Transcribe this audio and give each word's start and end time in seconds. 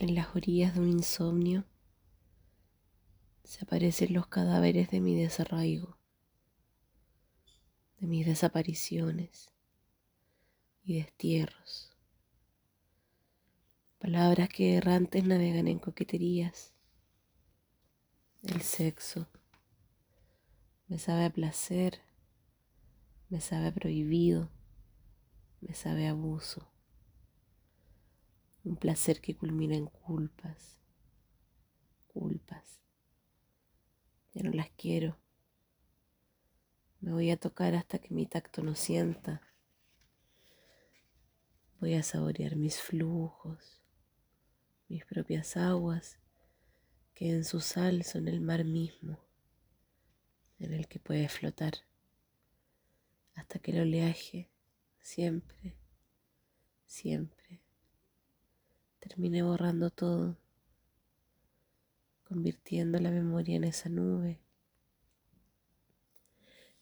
En 0.00 0.14
las 0.14 0.36
orillas 0.36 0.74
de 0.74 0.80
un 0.80 0.90
insomnio 0.90 1.64
se 3.42 3.64
aparecen 3.64 4.14
los 4.14 4.28
cadáveres 4.28 4.90
de 4.90 5.00
mi 5.00 5.16
desarraigo, 5.16 5.98
de 7.98 8.06
mis 8.06 8.24
desapariciones 8.24 9.50
y 10.84 10.94
destierros. 10.94 11.90
Palabras 13.98 14.48
que 14.50 14.76
errantes 14.76 15.24
navegan 15.24 15.66
en 15.66 15.80
coqueterías. 15.80 16.74
El 18.44 18.62
sexo 18.62 19.26
me 20.86 21.00
sabe 21.00 21.24
a 21.24 21.30
placer, 21.30 22.02
me 23.30 23.40
sabe 23.40 23.66
a 23.66 23.74
prohibido, 23.74 24.48
me 25.60 25.74
sabe 25.74 26.06
a 26.06 26.10
abuso. 26.10 26.77
Un 28.68 28.76
placer 28.76 29.22
que 29.22 29.34
culmina 29.34 29.76
en 29.76 29.86
culpas, 29.86 30.78
culpas. 32.06 32.82
Ya 34.34 34.42
no 34.42 34.50
las 34.50 34.68
quiero. 34.72 35.16
Me 37.00 37.12
voy 37.12 37.30
a 37.30 37.38
tocar 37.38 37.74
hasta 37.74 37.98
que 37.98 38.12
mi 38.12 38.26
tacto 38.26 38.62
no 38.62 38.74
sienta. 38.74 39.40
Voy 41.80 41.94
a 41.94 42.02
saborear 42.02 42.56
mis 42.56 42.78
flujos, 42.78 43.80
mis 44.88 45.02
propias 45.06 45.56
aguas, 45.56 46.18
que 47.14 47.30
en 47.30 47.46
su 47.46 47.60
sal 47.60 48.02
son 48.04 48.28
el 48.28 48.42
mar 48.42 48.66
mismo, 48.66 49.18
en 50.58 50.74
el 50.74 50.88
que 50.88 50.98
puede 50.98 51.30
flotar, 51.30 51.72
hasta 53.34 53.60
que 53.60 53.70
el 53.70 53.80
oleaje 53.80 54.50
siempre, 55.00 55.74
siempre 56.84 57.62
termine 58.98 59.42
borrando 59.42 59.90
todo 59.90 60.36
convirtiendo 62.28 62.98
la 63.00 63.10
memoria 63.10 63.56
en 63.56 63.64
esa 63.64 63.88
nube 63.88 64.38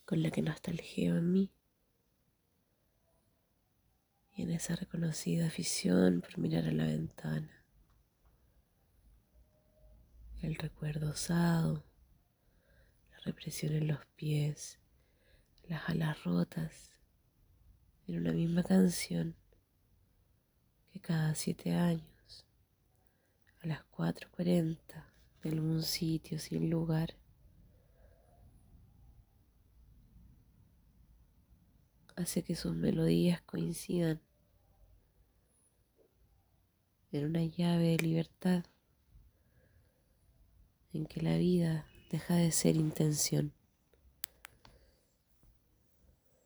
con 0.05 0.23
la 0.23 0.31
que 0.31 0.43
nostalgeo 0.43 1.17
en 1.17 1.33
mí 1.33 1.53
y 4.35 4.43
en 4.43 4.51
esa 4.51 4.75
reconocida 4.75 5.47
afición 5.47 6.21
por 6.21 6.39
mirar 6.39 6.67
a 6.67 6.73
la 6.73 6.85
ventana. 6.85 7.65
El 10.43 10.57
recuerdo 10.57 11.11
osado, 11.11 11.85
la 13.13 13.19
represión 13.25 13.73
en 13.73 13.87
los 13.87 14.05
pies, 14.17 14.79
las 15.69 15.89
alas 15.89 16.23
rotas 16.25 16.93
en 18.07 18.19
una 18.19 18.33
misma 18.33 18.63
canción 18.63 19.37
cada 20.99 21.35
siete 21.35 21.75
años 21.75 22.47
a 23.63 23.67
las 23.67 23.81
4.40 23.91 24.77
en 25.43 25.53
algún 25.53 25.83
sitio 25.83 26.39
sin 26.39 26.71
lugar. 26.71 27.15
Hace 32.17 32.43
que 32.43 32.55
sus 32.55 32.75
melodías 32.75 33.43
coincidan 33.43 34.21
en 37.13 37.25
una 37.27 37.45
llave 37.45 37.89
de 37.89 37.99
libertad 37.99 38.65
en 40.93 41.07
que 41.07 41.21
la 41.21 41.37
vida 41.37 41.87
deja 42.11 42.35
de 42.35 42.51
ser 42.53 42.77
intención. 42.77 43.53